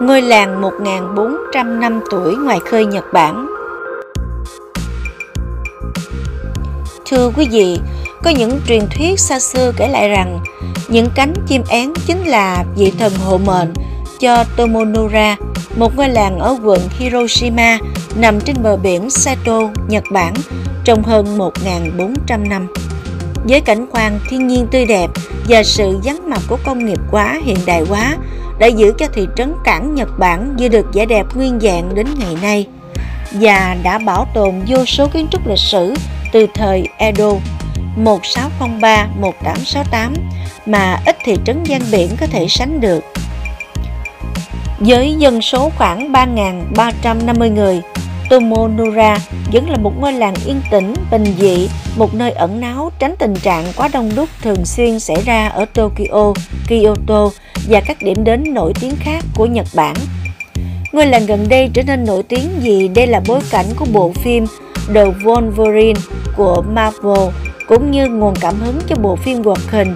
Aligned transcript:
ngôi 0.00 0.22
làng 0.22 0.62
1.400 0.62 1.78
năm 1.78 2.00
tuổi 2.10 2.36
ngoài 2.36 2.58
khơi 2.70 2.86
Nhật 2.86 3.04
Bản. 3.12 3.46
Thưa 7.06 7.30
quý 7.36 7.48
vị, 7.50 7.78
có 8.22 8.30
những 8.30 8.60
truyền 8.68 8.82
thuyết 8.96 9.20
xa 9.20 9.40
xưa 9.40 9.72
kể 9.76 9.88
lại 9.88 10.08
rằng 10.08 10.40
những 10.88 11.06
cánh 11.14 11.34
chim 11.46 11.62
én 11.68 11.92
chính 12.06 12.26
là 12.26 12.64
vị 12.76 12.92
thần 12.98 13.12
hộ 13.24 13.38
mệnh 13.38 13.72
cho 14.20 14.44
Tomonura, 14.56 15.36
một 15.76 15.96
ngôi 15.96 16.08
làng 16.08 16.38
ở 16.38 16.56
quận 16.64 16.80
Hiroshima 16.98 17.78
nằm 18.16 18.40
trên 18.40 18.56
bờ 18.62 18.76
biển 18.76 19.10
Saito, 19.10 19.60
Nhật 19.88 20.04
Bản 20.12 20.34
trong 20.84 21.02
hơn 21.02 21.38
1.400 21.38 22.48
năm. 22.48 22.66
Với 23.44 23.60
cảnh 23.60 23.86
quan 23.90 24.18
thiên 24.28 24.46
nhiên 24.46 24.66
tươi 24.70 24.86
đẹp 24.86 25.10
và 25.48 25.62
sự 25.62 25.98
vắng 26.04 26.30
mặt 26.30 26.40
của 26.48 26.58
công 26.64 26.86
nghiệp 26.86 26.98
quá 27.10 27.40
hiện 27.44 27.58
đại 27.66 27.84
quá 27.88 28.16
đã 28.58 28.66
giữ 28.66 28.92
cho 28.98 29.06
thị 29.14 29.26
trấn 29.36 29.54
cảng 29.64 29.94
Nhật 29.94 30.08
Bản 30.18 30.54
giữ 30.56 30.68
được 30.68 30.86
vẻ 30.94 31.06
đẹp 31.06 31.26
nguyên 31.34 31.60
dạng 31.60 31.94
đến 31.94 32.06
ngày 32.18 32.36
nay 32.42 32.66
và 33.30 33.76
đã 33.82 33.98
bảo 33.98 34.26
tồn 34.34 34.54
vô 34.66 34.84
số 34.84 35.08
kiến 35.08 35.26
trúc 35.30 35.46
lịch 35.46 35.58
sử 35.58 35.94
từ 36.32 36.46
thời 36.54 36.88
Edo 36.96 37.32
1603-1868 38.04 40.14
mà 40.66 41.00
ít 41.06 41.16
thị 41.24 41.36
trấn 41.44 41.64
gian 41.64 41.80
biển 41.92 42.10
có 42.20 42.26
thể 42.26 42.46
sánh 42.48 42.80
được. 42.80 43.04
Với 44.78 45.14
dân 45.18 45.42
số 45.42 45.70
khoảng 45.76 46.12
3.350 46.12 47.54
người, 47.54 47.82
Tomonura 48.30 49.18
vẫn 49.52 49.70
là 49.70 49.76
một 49.76 49.92
ngôi 50.00 50.12
làng 50.12 50.34
yên 50.46 50.60
tĩnh, 50.70 50.94
bình 51.10 51.24
dị, 51.38 51.68
một 51.96 52.14
nơi 52.14 52.30
ẩn 52.30 52.60
náu 52.60 52.90
tránh 52.98 53.14
tình 53.18 53.34
trạng 53.34 53.64
quá 53.76 53.88
đông 53.92 54.10
đúc 54.16 54.28
thường 54.42 54.64
xuyên 54.64 55.00
xảy 55.00 55.22
ra 55.24 55.48
ở 55.48 55.64
Tokyo, 55.64 56.32
Kyoto 56.68 57.30
và 57.68 57.80
các 57.80 57.96
điểm 58.02 58.24
đến 58.24 58.54
nổi 58.54 58.72
tiếng 58.80 58.96
khác 59.00 59.24
của 59.34 59.46
Nhật 59.46 59.66
Bản. 59.74 59.96
Ngôi 60.92 61.06
làng 61.06 61.26
gần 61.26 61.46
đây 61.48 61.70
trở 61.74 61.82
nên 61.82 62.04
nổi 62.04 62.22
tiếng 62.22 62.48
vì 62.62 62.88
đây 62.88 63.06
là 63.06 63.20
bối 63.28 63.40
cảnh 63.50 63.66
của 63.76 63.86
bộ 63.92 64.12
phim 64.12 64.46
The 64.94 65.04
Wolverine 65.04 66.00
của 66.36 66.62
Marvel 66.62 67.28
cũng 67.68 67.90
như 67.90 68.08
nguồn 68.08 68.34
cảm 68.40 68.54
hứng 68.60 68.78
cho 68.86 68.96
bộ 68.96 69.16
phim 69.16 69.44
hoạt 69.44 69.70
hình 69.70 69.94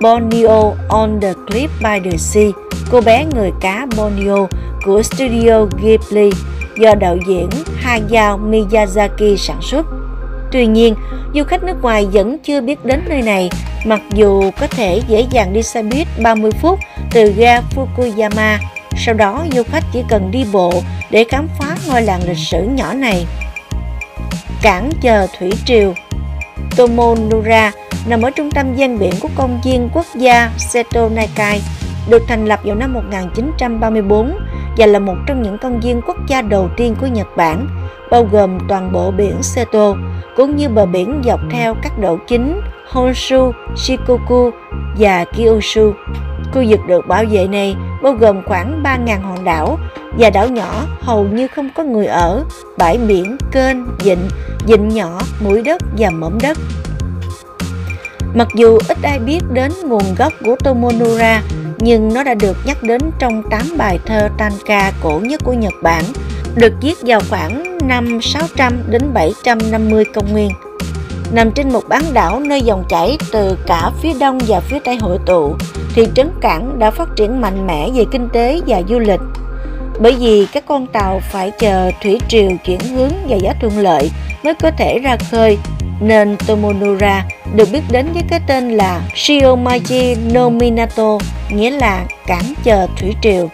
Borneo 0.00 0.74
on 0.88 1.20
the 1.20 1.32
Cliff 1.32 1.68
by 1.82 2.10
the 2.10 2.16
Sea, 2.16 2.50
cô 2.90 3.00
bé 3.00 3.26
người 3.34 3.50
cá 3.60 3.86
Borneo 3.96 4.48
của 4.84 5.02
Studio 5.02 5.64
Ghibli 5.82 6.30
do 6.76 6.94
đạo 6.94 7.16
diễn 7.28 7.48
Hayao 7.76 8.38
Miyazaki 8.38 9.36
sản 9.36 9.58
xuất. 9.62 9.86
Tuy 10.52 10.66
nhiên, 10.66 10.94
du 11.34 11.44
khách 11.44 11.62
nước 11.62 11.82
ngoài 11.82 12.06
vẫn 12.12 12.38
chưa 12.38 12.60
biết 12.60 12.84
đến 12.84 13.00
nơi 13.08 13.22
này, 13.22 13.50
mặc 13.84 14.00
dù 14.14 14.50
có 14.60 14.66
thể 14.66 15.00
dễ 15.08 15.26
dàng 15.30 15.52
đi 15.52 15.62
xe 15.62 15.82
buýt 15.82 16.06
30 16.22 16.50
phút 16.52 16.78
từ 17.12 17.32
ga 17.36 17.60
Fukuyama. 17.60 18.58
Sau 18.96 19.14
đó, 19.14 19.44
du 19.52 19.62
khách 19.62 19.84
chỉ 19.92 20.02
cần 20.08 20.30
đi 20.30 20.44
bộ 20.52 20.72
để 21.10 21.24
khám 21.24 21.48
phá 21.58 21.76
ngôi 21.88 22.02
làng 22.02 22.20
lịch 22.28 22.38
sử 22.38 22.62
nhỏ 22.62 22.94
này. 22.94 23.26
Cảng 24.62 24.90
chờ 25.02 25.26
thủy 25.38 25.52
triều 25.64 25.94
Tomonura 26.76 27.72
nằm 28.06 28.22
ở 28.22 28.30
trung 28.30 28.50
tâm 28.50 28.74
gian 28.74 28.98
biển 28.98 29.12
của 29.20 29.28
công 29.34 29.60
viên 29.64 29.88
quốc 29.94 30.06
gia 30.14 30.50
Seto 30.58 31.08
Naikai, 31.08 31.60
được 32.08 32.22
thành 32.28 32.46
lập 32.46 32.60
vào 32.64 32.74
năm 32.74 32.92
1934 32.92 34.38
và 34.76 34.86
là 34.86 34.98
một 34.98 35.16
trong 35.26 35.42
những 35.42 35.58
công 35.58 35.80
viên 35.80 36.00
quốc 36.06 36.16
gia 36.28 36.42
đầu 36.42 36.68
tiên 36.76 36.94
của 37.00 37.06
Nhật 37.06 37.26
Bản, 37.36 37.66
bao 38.12 38.28
gồm 38.32 38.58
toàn 38.68 38.92
bộ 38.92 39.10
biển 39.10 39.42
Seto, 39.42 39.94
cũng 40.36 40.56
như 40.56 40.68
bờ 40.68 40.86
biển 40.86 41.22
dọc 41.24 41.40
theo 41.50 41.74
các 41.82 41.98
đảo 41.98 42.18
chính 42.28 42.60
Honshu, 42.88 43.52
Shikoku 43.76 44.50
và 44.98 45.24
Kyushu. 45.24 45.92
Khu 46.52 46.64
vực 46.68 46.80
được 46.88 47.06
bảo 47.06 47.24
vệ 47.30 47.46
này 47.46 47.76
bao 48.02 48.12
gồm 48.12 48.42
khoảng 48.46 48.82
3.000 48.82 49.20
hòn 49.20 49.44
đảo 49.44 49.78
và 50.18 50.30
đảo 50.30 50.48
nhỏ 50.48 50.86
hầu 51.00 51.24
như 51.24 51.48
không 51.48 51.70
có 51.74 51.82
người 51.82 52.06
ở, 52.06 52.44
bãi 52.78 52.98
biển, 52.98 53.36
kênh, 53.52 53.76
vịnh, 53.98 54.28
vịnh 54.66 54.88
nhỏ, 54.88 55.20
mũi 55.40 55.62
đất 55.62 55.82
và 55.98 56.10
mỏm 56.10 56.38
đất. 56.42 56.58
Mặc 58.34 58.48
dù 58.56 58.78
ít 58.88 58.98
ai 59.02 59.18
biết 59.18 59.40
đến 59.52 59.72
nguồn 59.84 60.14
gốc 60.18 60.32
của 60.44 60.56
Tomonura, 60.64 61.42
nhưng 61.78 62.14
nó 62.14 62.24
đã 62.24 62.34
được 62.34 62.56
nhắc 62.64 62.82
đến 62.82 63.00
trong 63.18 63.42
8 63.50 63.62
bài 63.78 63.98
thơ 64.06 64.28
tanka 64.38 64.92
cổ 65.02 65.20
nhất 65.22 65.40
của 65.44 65.52
Nhật 65.52 65.72
Bản, 65.82 66.04
được 66.56 66.72
viết 66.80 66.98
vào 67.02 67.20
khoảng 67.30 67.78
năm 67.88 68.18
600 68.22 68.82
đến 68.90 69.02
750 69.14 70.04
công 70.14 70.32
nguyên. 70.32 70.50
Nằm 71.32 71.50
trên 71.50 71.72
một 71.72 71.82
bán 71.88 72.02
đảo 72.12 72.40
nơi 72.40 72.60
dòng 72.60 72.84
chảy 72.88 73.18
từ 73.32 73.58
cả 73.66 73.90
phía 74.02 74.12
đông 74.20 74.38
và 74.46 74.60
phía 74.60 74.78
tây 74.84 74.96
hội 74.96 75.18
tụ, 75.26 75.54
thị 75.94 76.06
trấn 76.14 76.30
cảng 76.40 76.78
đã 76.78 76.90
phát 76.90 77.08
triển 77.16 77.40
mạnh 77.40 77.66
mẽ 77.66 77.90
về 77.94 78.04
kinh 78.12 78.28
tế 78.32 78.60
và 78.66 78.82
du 78.88 78.98
lịch. 78.98 79.20
Bởi 80.00 80.16
vì 80.20 80.46
các 80.52 80.64
con 80.66 80.86
tàu 80.86 81.20
phải 81.20 81.50
chờ 81.50 81.90
thủy 82.02 82.20
triều 82.28 82.50
chuyển 82.64 82.80
hướng 82.80 83.12
và 83.28 83.36
giá 83.36 83.54
thuận 83.60 83.78
lợi 83.78 84.10
mới 84.42 84.54
có 84.54 84.70
thể 84.70 84.98
ra 84.98 85.16
khơi, 85.30 85.58
nên 86.00 86.36
Tomonura 86.46 87.26
được 87.54 87.68
biết 87.72 87.82
đến 87.90 88.06
với 88.14 88.22
cái 88.28 88.40
tên 88.46 88.70
là 88.70 89.00
Shiomaji 89.14 90.32
no 90.32 90.48
Minato, 90.48 91.18
nghĩa 91.50 91.70
là 91.70 92.04
cảng 92.26 92.54
chờ 92.64 92.86
thủy 93.00 93.14
triều. 93.22 93.48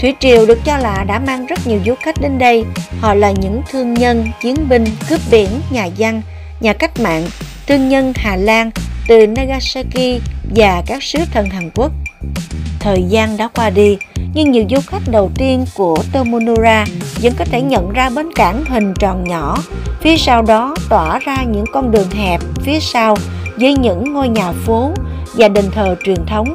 Thủy 0.00 0.14
triều 0.20 0.46
được 0.46 0.58
cho 0.64 0.76
là 0.76 1.04
đã 1.04 1.18
mang 1.18 1.46
rất 1.46 1.66
nhiều 1.66 1.80
du 1.86 1.94
khách 2.02 2.20
đến 2.20 2.38
đây. 2.38 2.64
Họ 3.00 3.14
là 3.14 3.30
những 3.30 3.62
thương 3.70 3.94
nhân, 3.94 4.28
chiến 4.42 4.68
binh, 4.68 4.84
cướp 5.08 5.20
biển, 5.30 5.48
nhà 5.70 5.88
văn, 5.98 6.22
nhà 6.60 6.72
cách 6.72 7.00
mạng, 7.00 7.26
thương 7.66 7.88
nhân 7.88 8.12
Hà 8.16 8.36
Lan 8.36 8.70
từ 9.08 9.26
Nagasaki 9.26 10.20
và 10.56 10.82
các 10.86 11.02
sứ 11.02 11.18
thần 11.32 11.50
Hàn 11.50 11.70
Quốc. 11.74 11.92
Thời 12.80 13.02
gian 13.02 13.36
đã 13.36 13.48
qua 13.54 13.70
đi, 13.70 13.96
nhưng 14.34 14.50
nhiều 14.50 14.64
du 14.70 14.80
khách 14.86 15.02
đầu 15.10 15.30
tiên 15.34 15.64
của 15.74 15.98
Tomonura 16.12 16.86
vẫn 17.22 17.32
có 17.38 17.44
thể 17.44 17.62
nhận 17.62 17.92
ra 17.92 18.10
bến 18.10 18.32
cảng 18.34 18.64
hình 18.64 18.94
tròn 18.98 19.24
nhỏ, 19.24 19.58
phía 20.00 20.16
sau 20.16 20.42
đó 20.42 20.76
tỏa 20.88 21.18
ra 21.18 21.42
những 21.42 21.64
con 21.72 21.90
đường 21.90 22.10
hẹp 22.10 22.40
phía 22.64 22.80
sau 22.80 23.16
với 23.56 23.74
những 23.74 24.12
ngôi 24.12 24.28
nhà 24.28 24.52
phố 24.52 24.92
và 25.34 25.48
đền 25.48 25.70
thờ 25.70 25.96
truyền 26.04 26.26
thống. 26.26 26.54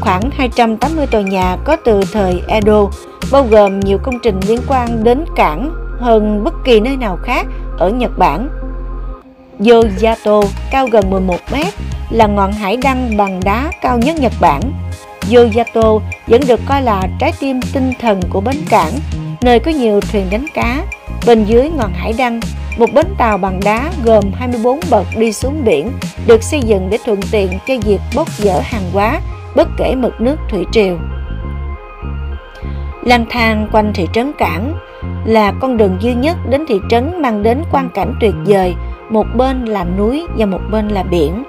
Khoảng 0.00 0.30
280 0.30 1.06
tòa 1.06 1.20
nhà 1.20 1.56
có 1.64 1.76
từ 1.84 2.00
thời 2.12 2.42
Edo, 2.48 2.86
bao 3.32 3.46
gồm 3.50 3.80
nhiều 3.80 3.98
công 4.02 4.18
trình 4.22 4.40
liên 4.48 4.60
quan 4.68 5.04
đến 5.04 5.24
cảng 5.36 5.70
hơn 6.00 6.44
bất 6.44 6.54
kỳ 6.64 6.80
nơi 6.80 6.96
nào 6.96 7.18
khác 7.22 7.46
ở 7.78 7.90
Nhật 7.90 8.18
Bản. 8.18 8.48
Yoyato 9.66 10.40
cao 10.70 10.86
gần 10.86 11.10
11 11.10 11.36
mét, 11.52 11.74
là 12.10 12.26
ngọn 12.26 12.52
hải 12.52 12.76
đăng 12.76 13.16
bằng 13.16 13.40
đá 13.44 13.70
cao 13.82 13.98
nhất 13.98 14.16
Nhật 14.20 14.32
Bản. 14.40 14.60
Yoyato 15.34 15.98
vẫn 16.26 16.40
được 16.48 16.60
coi 16.68 16.82
là 16.82 17.02
trái 17.20 17.32
tim 17.40 17.60
tinh 17.72 17.92
thần 18.00 18.20
của 18.30 18.40
bến 18.40 18.56
cảng, 18.68 18.92
nơi 19.42 19.58
có 19.58 19.70
nhiều 19.70 20.00
thuyền 20.00 20.26
đánh 20.30 20.46
cá. 20.54 20.84
Bên 21.26 21.44
dưới 21.44 21.70
ngọn 21.70 21.92
hải 21.92 22.12
đăng, 22.18 22.40
một 22.78 22.92
bến 22.94 23.06
tàu 23.18 23.38
bằng 23.38 23.60
đá 23.64 23.90
gồm 24.04 24.24
24 24.34 24.80
bậc 24.90 25.06
đi 25.16 25.32
xuống 25.32 25.64
biển 25.64 25.92
được 26.26 26.42
xây 26.42 26.60
dựng 26.60 26.90
để 26.90 26.98
thuận 27.04 27.20
tiện 27.30 27.58
cho 27.66 27.74
việc 27.84 28.00
bốc 28.14 28.28
dỡ 28.28 28.60
hàng 28.60 28.90
hóa 28.92 29.20
bất 29.56 29.68
kể 29.76 29.94
mực 29.94 30.20
nước 30.20 30.36
thủy 30.50 30.66
triều. 30.72 30.98
Lang 33.02 33.24
thang 33.30 33.68
quanh 33.72 33.92
thị 33.94 34.08
trấn 34.12 34.32
cảng 34.32 34.74
là 35.24 35.52
con 35.60 35.76
đường 35.76 35.96
duy 36.00 36.14
nhất 36.14 36.36
đến 36.50 36.64
thị 36.68 36.80
trấn 36.90 37.22
mang 37.22 37.42
đến 37.42 37.62
quang 37.70 37.88
cảnh 37.94 38.14
tuyệt 38.20 38.34
vời, 38.46 38.74
một 39.10 39.26
bên 39.36 39.64
là 39.64 39.84
núi 39.84 40.26
và 40.36 40.46
một 40.46 40.60
bên 40.70 40.88
là 40.88 41.02
biển. 41.02 41.44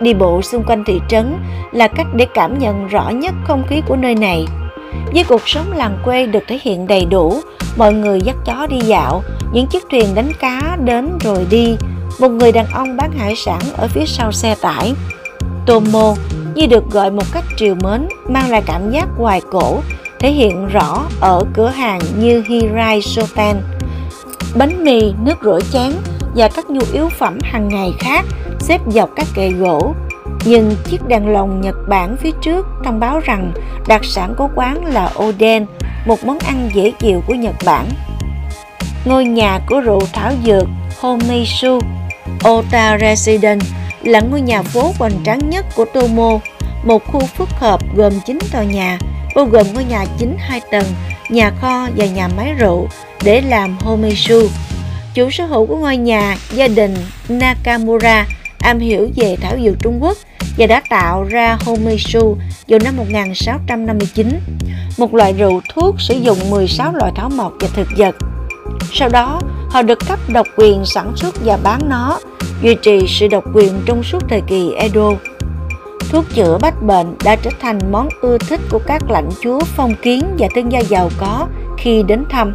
Đi 0.00 0.14
bộ 0.14 0.42
xung 0.42 0.64
quanh 0.64 0.84
thị 0.84 1.00
trấn 1.08 1.36
là 1.72 1.88
cách 1.88 2.06
để 2.14 2.26
cảm 2.34 2.58
nhận 2.58 2.86
rõ 2.86 3.08
nhất 3.08 3.34
không 3.44 3.62
khí 3.66 3.82
của 3.88 3.96
nơi 3.96 4.14
này. 4.14 4.46
Với 5.14 5.24
cuộc 5.24 5.48
sống 5.48 5.72
làng 5.74 5.98
quê 6.04 6.26
được 6.26 6.44
thể 6.48 6.58
hiện 6.62 6.86
đầy 6.86 7.04
đủ, 7.04 7.40
mọi 7.76 7.92
người 7.92 8.20
dắt 8.20 8.36
chó 8.44 8.66
đi 8.66 8.78
dạo, 8.78 9.22
những 9.52 9.66
chiếc 9.66 9.82
thuyền 9.90 10.14
đánh 10.14 10.32
cá 10.40 10.76
đến 10.84 11.18
rồi 11.20 11.46
đi, 11.50 11.76
một 12.20 12.28
người 12.28 12.52
đàn 12.52 12.66
ông 12.66 12.96
bán 12.96 13.12
hải 13.18 13.36
sản 13.36 13.60
ở 13.76 13.88
phía 13.88 14.06
sau 14.06 14.32
xe 14.32 14.54
tải. 14.62 14.94
Tomo 15.66 16.14
như 16.54 16.66
được 16.66 16.90
gọi 16.90 17.10
một 17.10 17.24
cách 17.32 17.44
triều 17.56 17.74
mến 17.74 18.08
mang 18.28 18.50
lại 18.50 18.62
cảm 18.66 18.90
giác 18.90 19.08
hoài 19.18 19.40
cổ 19.50 19.80
thể 20.18 20.30
hiện 20.32 20.66
rõ 20.66 21.02
ở 21.20 21.44
cửa 21.54 21.68
hàng 21.68 22.00
như 22.18 22.42
Hirai 22.48 23.02
Shoten. 23.02 23.56
Bánh 24.54 24.84
mì, 24.84 25.12
nước 25.24 25.38
rửa 25.42 25.58
chén 25.72 25.92
và 26.34 26.48
các 26.48 26.70
nhu 26.70 26.80
yếu 26.92 27.08
phẩm 27.08 27.38
hàng 27.42 27.68
ngày 27.68 27.92
khác 27.98 28.24
xếp 28.60 28.80
dọc 28.86 29.10
các 29.16 29.26
kệ 29.34 29.50
gỗ. 29.50 29.94
Nhưng 30.44 30.76
chiếc 30.84 31.08
đèn 31.08 31.28
lồng 31.28 31.60
Nhật 31.60 31.74
Bản 31.88 32.16
phía 32.20 32.30
trước 32.42 32.66
thông 32.84 33.00
báo 33.00 33.20
rằng 33.20 33.52
đặc 33.88 34.04
sản 34.04 34.34
của 34.38 34.48
quán 34.54 34.84
là 34.84 35.10
oden, 35.18 35.66
một 36.06 36.24
món 36.24 36.38
ăn 36.38 36.70
dễ 36.74 36.92
chịu 36.98 37.22
của 37.26 37.34
Nhật 37.34 37.54
Bản. 37.66 37.86
Ngôi 39.04 39.24
nhà 39.24 39.60
của 39.68 39.80
rượu 39.80 40.00
thảo 40.12 40.32
dược 40.44 40.64
Homeishu 41.00 41.78
Ota 42.48 42.98
Residence 43.00 43.66
là 44.04 44.20
ngôi 44.20 44.40
nhà 44.40 44.62
phố 44.62 44.92
hoành 44.98 45.24
tráng 45.24 45.50
nhất 45.50 45.66
của 45.74 45.84
Tomo, 45.84 46.38
một 46.84 47.04
khu 47.06 47.20
phức 47.20 47.48
hợp 47.48 47.80
gồm 47.96 48.12
9 48.26 48.38
tòa 48.52 48.62
nhà, 48.62 48.98
bao 49.34 49.44
gồm 49.44 49.66
ngôi 49.74 49.84
nhà 49.84 50.04
chính 50.18 50.36
2 50.38 50.60
tầng, 50.70 50.86
nhà 51.30 51.52
kho 51.60 51.88
và 51.96 52.06
nhà 52.06 52.28
máy 52.36 52.54
rượu 52.58 52.88
để 53.24 53.40
làm 53.40 53.76
Homeishu. 53.80 54.40
Chủ 55.14 55.30
sở 55.30 55.46
hữu 55.46 55.66
của 55.66 55.76
ngôi 55.76 55.96
nhà, 55.96 56.36
gia 56.52 56.68
đình 56.68 56.94
Nakamura, 57.28 58.26
am 58.58 58.78
hiểu 58.78 59.10
về 59.16 59.36
thảo 59.40 59.56
dược 59.64 59.76
Trung 59.82 59.98
Quốc 60.02 60.16
và 60.58 60.66
đã 60.66 60.82
tạo 60.90 61.24
ra 61.24 61.58
Homesu 61.60 62.36
vào 62.68 62.78
năm 62.84 62.96
1659, 62.96 64.28
một 64.98 65.14
loại 65.14 65.32
rượu 65.32 65.60
thuốc 65.74 66.00
sử 66.00 66.14
dụng 66.14 66.50
16 66.50 66.92
loại 66.92 67.12
thảo 67.16 67.28
mộc 67.28 67.52
và 67.60 67.68
thực 67.74 67.88
vật. 67.96 68.16
Sau 68.92 69.08
đó, 69.08 69.40
họ 69.70 69.82
được 69.82 69.98
cấp 70.08 70.18
độc 70.28 70.46
quyền 70.56 70.84
sản 70.84 71.12
xuất 71.16 71.34
và 71.44 71.58
bán 71.62 71.80
nó, 71.88 72.18
duy 72.64 72.74
trì 72.74 73.06
sự 73.08 73.28
độc 73.28 73.44
quyền 73.54 73.72
trong 73.86 74.02
suốt 74.02 74.18
thời 74.28 74.40
kỳ 74.40 74.72
Edo. 74.72 75.12
Thuốc 76.10 76.24
chữa 76.34 76.58
bách 76.62 76.82
bệnh 76.82 77.14
đã 77.24 77.36
trở 77.36 77.50
thành 77.60 77.78
món 77.90 78.08
ưa 78.20 78.38
thích 78.38 78.60
của 78.70 78.78
các 78.86 79.10
lãnh 79.10 79.28
chúa 79.42 79.60
phong 79.60 79.94
kiến 80.02 80.22
và 80.38 80.48
thương 80.54 80.72
gia 80.72 80.80
giàu 80.80 81.10
có 81.18 81.46
khi 81.78 82.02
đến 82.02 82.24
thăm. 82.30 82.54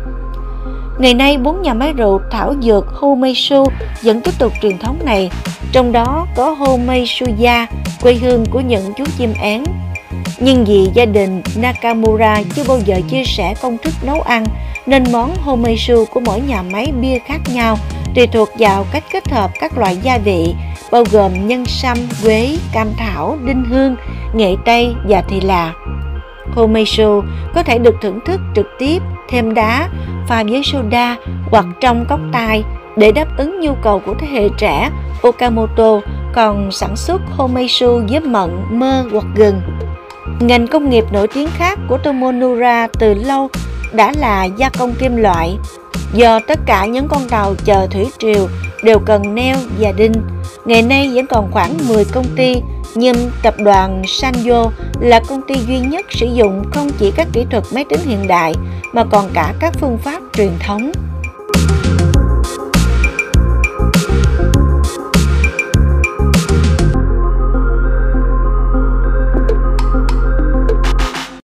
Ngày 0.99 1.13
nay, 1.13 1.37
bốn 1.37 1.61
nhà 1.61 1.73
máy 1.73 1.93
rượu 1.93 2.21
thảo 2.31 2.53
dược 2.61 2.87
Homeisu 2.87 3.65
vẫn 4.03 4.21
tiếp 4.21 4.31
tục 4.39 4.53
truyền 4.61 4.77
thống 4.77 4.99
này, 5.05 5.31
trong 5.71 5.91
đó 5.91 6.27
có 6.35 6.51
Homeisuya, 6.51 7.65
quê 8.01 8.13
hương 8.13 8.45
của 8.51 8.59
những 8.59 8.93
chú 8.97 9.03
chim 9.17 9.33
én. 9.41 9.63
Nhưng 10.39 10.65
vì 10.65 10.87
gia 10.93 11.05
đình 11.05 11.41
Nakamura 11.55 12.41
chưa 12.55 12.63
bao 12.67 12.79
giờ 12.85 13.01
chia 13.09 13.23
sẻ 13.25 13.53
công 13.61 13.77
thức 13.77 13.93
nấu 14.03 14.21
ăn, 14.21 14.45
nên 14.85 15.03
món 15.11 15.35
Homeisu 15.35 16.05
của 16.05 16.19
mỗi 16.19 16.41
nhà 16.41 16.61
máy 16.61 16.91
bia 17.01 17.19
khác 17.19 17.39
nhau 17.53 17.77
tùy 18.19 18.27
thuộc 18.27 18.49
vào 18.59 18.85
cách 18.91 19.03
kết 19.11 19.29
hợp 19.29 19.51
các 19.59 19.77
loại 19.77 19.97
gia 19.97 20.17
vị, 20.17 20.55
bao 20.91 21.03
gồm 21.11 21.47
nhân 21.47 21.65
sâm, 21.65 21.97
quế, 22.23 22.57
cam 22.73 22.87
thảo, 22.97 23.37
đinh 23.45 23.65
hương, 23.65 23.95
nghệ 24.33 24.55
tây 24.65 24.93
và 25.07 25.23
thì 25.29 25.41
là. 25.41 25.73
Homeisu 26.55 27.21
có 27.55 27.63
thể 27.63 27.79
được 27.79 27.95
thưởng 28.01 28.19
thức 28.25 28.39
trực 28.55 28.67
tiếp, 28.79 29.01
thêm 29.29 29.53
đá, 29.53 29.89
pha 30.27 30.43
với 30.43 30.61
soda 30.63 31.15
hoặc 31.51 31.65
trong 31.81 32.05
cốc 32.09 32.19
tai 32.31 32.63
để 32.97 33.11
đáp 33.11 33.27
ứng 33.37 33.59
nhu 33.59 33.75
cầu 33.83 34.01
của 34.05 34.13
thế 34.19 34.27
hệ 34.27 34.49
trẻ. 34.57 34.89
Okamoto 35.23 35.99
còn 36.33 36.71
sản 36.71 36.95
xuất 36.95 37.21
Homeisu 37.37 38.01
với 38.09 38.19
mận, 38.19 38.49
mơ 38.69 39.05
hoặc 39.11 39.25
gừng. 39.35 39.61
Ngành 40.39 40.67
công 40.67 40.89
nghiệp 40.89 41.05
nổi 41.11 41.27
tiếng 41.27 41.49
khác 41.57 41.79
của 41.89 41.97
Tomonura 41.97 42.87
từ 42.99 43.13
lâu 43.13 43.49
đã 43.93 44.13
là 44.17 44.43
gia 44.43 44.69
công 44.69 44.93
kim 44.93 45.15
loại. 45.15 45.57
Do 46.13 46.39
tất 46.47 46.59
cả 46.65 46.85
những 46.85 47.07
con 47.07 47.29
tàu 47.29 47.55
chờ 47.65 47.87
thủy 47.91 48.07
triều 48.19 48.47
đều 48.83 48.99
cần 48.99 49.35
neo 49.35 49.57
và 49.79 49.91
đinh, 49.91 50.13
ngày 50.65 50.81
nay 50.81 51.11
vẫn 51.13 51.25
còn 51.27 51.51
khoảng 51.51 51.77
10 51.87 52.05
công 52.05 52.25
ty 52.35 52.55
nhưng 52.95 53.31
tập 53.43 53.53
đoàn 53.57 54.03
Sanyo 54.07 54.65
là 54.99 55.19
công 55.27 55.41
ty 55.47 55.55
duy 55.67 55.79
nhất 55.79 56.05
sử 56.09 56.25
dụng 56.33 56.63
không 56.71 56.89
chỉ 56.97 57.11
các 57.11 57.27
kỹ 57.33 57.45
thuật 57.51 57.63
máy 57.73 57.85
tính 57.89 57.99
hiện 58.05 58.27
đại 58.27 58.53
mà 58.93 59.03
còn 59.11 59.29
cả 59.33 59.53
các 59.59 59.73
phương 59.79 59.97
pháp 59.97 60.21
truyền 60.33 60.51
thống. 60.59 60.91